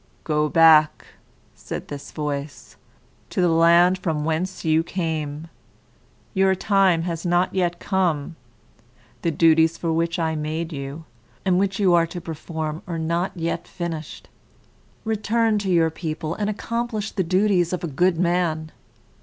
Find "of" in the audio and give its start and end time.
17.71-17.83